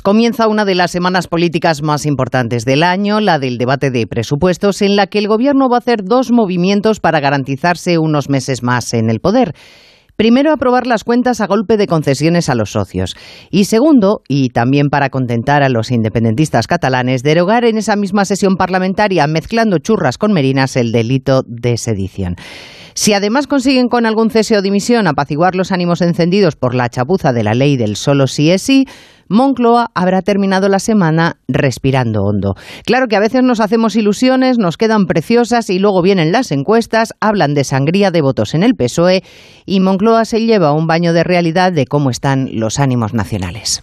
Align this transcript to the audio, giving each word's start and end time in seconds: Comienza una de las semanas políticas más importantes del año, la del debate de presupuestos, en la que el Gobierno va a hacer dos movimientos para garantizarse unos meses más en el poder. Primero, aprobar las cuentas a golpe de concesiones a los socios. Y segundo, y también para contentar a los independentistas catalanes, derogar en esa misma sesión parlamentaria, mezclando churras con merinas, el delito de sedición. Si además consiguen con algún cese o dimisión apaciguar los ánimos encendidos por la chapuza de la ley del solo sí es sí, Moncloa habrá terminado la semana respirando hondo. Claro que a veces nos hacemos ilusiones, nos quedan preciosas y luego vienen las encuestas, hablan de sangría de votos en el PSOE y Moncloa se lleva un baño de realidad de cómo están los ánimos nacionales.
Comienza 0.00 0.46
una 0.46 0.64
de 0.64 0.76
las 0.76 0.92
semanas 0.92 1.26
políticas 1.26 1.82
más 1.82 2.06
importantes 2.06 2.64
del 2.64 2.84
año, 2.84 3.18
la 3.18 3.40
del 3.40 3.58
debate 3.58 3.90
de 3.90 4.06
presupuestos, 4.06 4.80
en 4.80 4.94
la 4.94 5.08
que 5.08 5.18
el 5.18 5.26
Gobierno 5.26 5.68
va 5.68 5.78
a 5.78 5.80
hacer 5.80 6.04
dos 6.04 6.30
movimientos 6.30 7.00
para 7.00 7.18
garantizarse 7.18 7.98
unos 7.98 8.28
meses 8.28 8.62
más 8.62 8.94
en 8.94 9.10
el 9.10 9.18
poder. 9.18 9.54
Primero, 10.14 10.52
aprobar 10.52 10.86
las 10.86 11.02
cuentas 11.02 11.40
a 11.40 11.48
golpe 11.48 11.76
de 11.76 11.88
concesiones 11.88 12.48
a 12.48 12.54
los 12.54 12.70
socios. 12.70 13.16
Y 13.50 13.64
segundo, 13.64 14.20
y 14.28 14.50
también 14.50 14.86
para 14.88 15.10
contentar 15.10 15.64
a 15.64 15.68
los 15.68 15.90
independentistas 15.90 16.68
catalanes, 16.68 17.24
derogar 17.24 17.64
en 17.64 17.76
esa 17.76 17.96
misma 17.96 18.24
sesión 18.24 18.54
parlamentaria, 18.54 19.26
mezclando 19.26 19.78
churras 19.78 20.16
con 20.16 20.32
merinas, 20.32 20.76
el 20.76 20.92
delito 20.92 21.42
de 21.44 21.76
sedición. 21.76 22.36
Si 22.94 23.12
además 23.12 23.46
consiguen 23.46 23.88
con 23.88 24.06
algún 24.06 24.30
cese 24.30 24.56
o 24.56 24.62
dimisión 24.62 25.06
apaciguar 25.06 25.54
los 25.54 25.70
ánimos 25.70 26.00
encendidos 26.00 26.56
por 26.56 26.74
la 26.74 26.88
chapuza 26.88 27.34
de 27.34 27.44
la 27.44 27.52
ley 27.52 27.76
del 27.76 27.94
solo 27.96 28.26
sí 28.26 28.50
es 28.50 28.62
sí, 28.62 28.86
Moncloa 29.28 29.90
habrá 29.94 30.22
terminado 30.22 30.68
la 30.68 30.78
semana 30.78 31.38
respirando 31.48 32.24
hondo. 32.24 32.54
Claro 32.84 33.08
que 33.08 33.16
a 33.16 33.20
veces 33.20 33.42
nos 33.42 33.60
hacemos 33.60 33.96
ilusiones, 33.96 34.58
nos 34.58 34.76
quedan 34.76 35.06
preciosas 35.06 35.70
y 35.70 35.78
luego 35.78 36.02
vienen 36.02 36.32
las 36.32 36.52
encuestas, 36.52 37.14
hablan 37.20 37.54
de 37.54 37.64
sangría 37.64 38.10
de 38.10 38.22
votos 38.22 38.54
en 38.54 38.62
el 38.62 38.74
PSOE 38.74 39.22
y 39.64 39.80
Moncloa 39.80 40.24
se 40.24 40.44
lleva 40.44 40.72
un 40.72 40.86
baño 40.86 41.12
de 41.12 41.24
realidad 41.24 41.72
de 41.72 41.86
cómo 41.86 42.10
están 42.10 42.48
los 42.52 42.78
ánimos 42.78 43.14
nacionales. 43.14 43.80